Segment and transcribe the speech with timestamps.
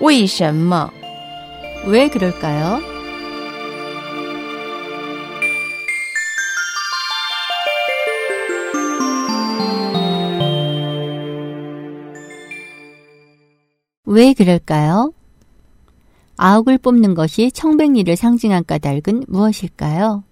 [0.00, 0.90] 为什么?
[1.86, 2.80] 왜 그럴까요?
[14.04, 15.12] 왜 그럴까요?
[16.36, 20.24] 아욱을 뽑는 것이 청백리를 상징한 까닭은 무엇일까요?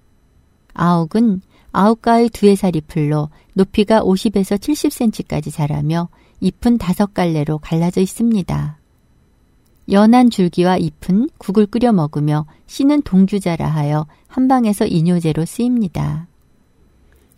[0.74, 1.40] 아욱은
[1.72, 6.08] 아욱가의 두해 살이 풀로 높이가 50에서 70cm까지 자라며
[6.40, 8.77] 잎은 다섯 갈래로 갈라져 있습니다.
[9.91, 16.27] 연한 줄기와 잎은 국을 끓여 먹으며 씨는 동주자라 하여 한방에서 이뇨제로 쓰입니다.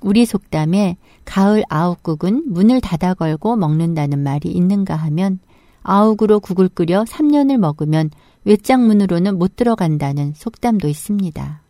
[0.01, 5.39] 우리 속담에 가을 아욱국은 문을 닫아 걸고 먹는다는 말이 있는가 하면
[5.83, 8.09] 아욱으로 국을 끓여 3년을 먹으면
[8.43, 11.61] 외장문으로는 못 들어간다는 속담도 있습니다.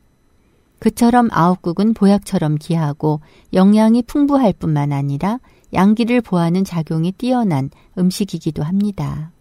[0.79, 3.19] 그처럼 아욱국은 보약처럼 귀하고
[3.53, 5.39] 영양이 풍부할 뿐만 아니라
[5.73, 9.31] 양기를 보하는 작용이 뛰어난 음식이기도 합니다.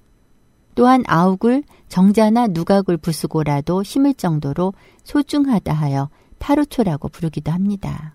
[0.75, 4.73] 또한 아욱을 정자나 누각을 부수고라도 심을 정도로
[5.05, 8.15] 소중하다 하여 파루초라고 부르기도 합니다.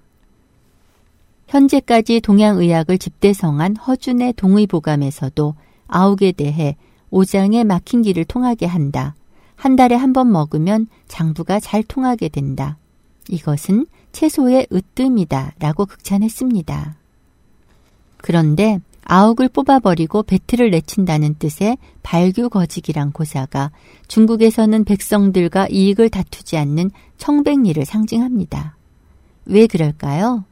[1.48, 5.54] 현재까지 동양의학을 집대성한 허준의 동의보감에서도
[5.88, 6.76] 아욱에 대해
[7.12, 9.16] 오장에 막힌 길을 통하게 한다.
[9.56, 12.78] 한 달에 한 번 먹으면 장부가 잘 통하게 된다.
[13.30, 15.54] 이것은 채소의 으뜸이다.
[15.60, 16.96] 라고 극찬했습니다.
[18.18, 23.72] 그런데 아욱을 뽑아버리고 배틀을 내친다는 뜻의 발규거직이란 고사가
[24.08, 28.78] 중국에서는 백성들과 이익을 다투지 않는 청백리를 상징합니다.
[29.46, 30.44] 왜 그럴까요?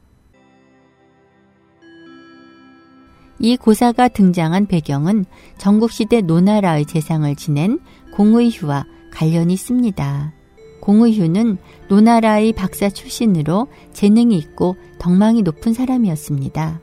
[3.40, 5.24] 이 고사가 등장한 배경은
[5.58, 7.80] 전국시대 노나라의 재상을 지낸
[8.14, 10.32] 공의휴와 관련이 있습니다.
[10.80, 11.58] 공의휴는
[11.88, 16.80] 노나라의 박사 출신으로 재능이 있고 덕망이 높은 사람이었습니다.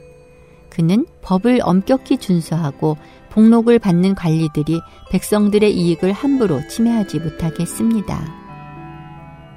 [0.71, 2.97] 그는 법을 엄격히 준수하고
[3.29, 4.81] 복록을 받는 관리들이
[5.11, 8.19] 백성들의 이익을 함부로 침해하지 못하게 했습니다.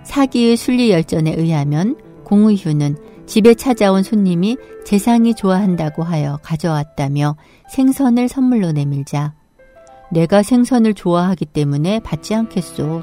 [0.02, 2.96] 사기의 순리 열전에 의하면 공의휴는
[3.26, 7.36] 집에 찾아온 손님이 재상이 좋아한다고 하여 가져왔다며
[7.70, 9.32] 생선을 선물로 내밀자
[10.10, 13.02] 내가 생선을 좋아하기 때문에 받지 않겠소.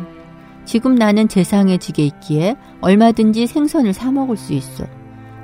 [0.66, 4.86] 지금 나는 재상의 직에 있기에 얼마든지 생선을 사 먹을 수 있어.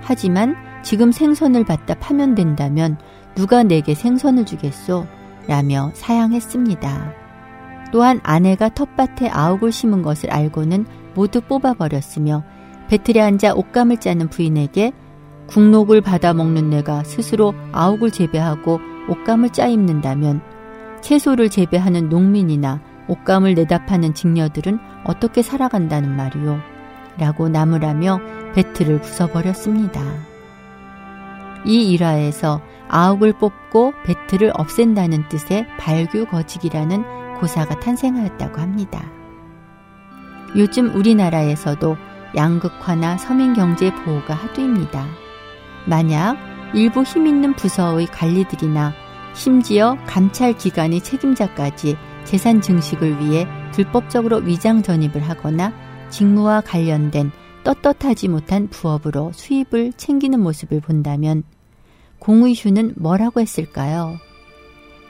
[0.01, 0.55] 하지만
[0.87, 2.97] 지금 생선을 받다 파면 된다면
[3.35, 5.05] 누가 내게 생선을 주겠소?
[5.45, 7.13] 라며 사양했습니다.
[7.91, 12.41] 또한 아내가 텃밭에 아욱을 심은 것을 알고는 모두 뽑아버렸으며
[12.87, 14.93] 배틀에 앉아 옷감을 짜는 부인에게
[15.47, 20.39] 국록을 받아 먹는 내가 스스로 아욱을 재배하고 옷감을 짜 입는다면
[21.01, 26.61] 채소를 재배하는 농민이나 옷감을 내다 파는 직녀들은 어떻게 살아간다는 말이요.
[27.17, 28.21] 라고 나무라며
[28.55, 30.36] 배틀을 부숴버렸습니다.
[31.65, 39.03] 이 일화에서 아욱을 뽑고 배틀을 없앤다는 뜻의 발규거직이라는 고사가 탄생하였다고 합니다.
[40.55, 41.97] 요즘 우리나라에서도
[42.35, 45.05] 양극화나 서민경제 보호가 하도입니다.
[45.85, 46.37] 만약
[46.73, 48.93] 일부 힘있는 부서의 관리들이나
[49.33, 55.71] 심지어 감찰기관의 책임자까지 재산 증식을 위해 불법적으로 위장 전입을 하거나
[56.09, 57.31] 직무와 관련된
[57.67, 61.43] 떳떳하지 못한 부업으로 수입을 챙기는 모습을 본다면
[62.19, 64.17] 공의휴는 뭐라고 했을까요?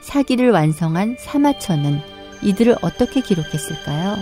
[0.00, 2.00] 사기를 완성한 사마천은
[2.42, 4.16] 이들을 어떻게 기록했을까요?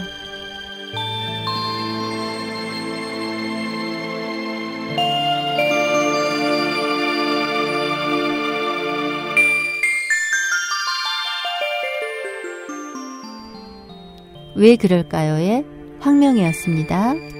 [14.57, 15.65] 왜 그럴까요의
[16.01, 17.36] 황명이었습니다.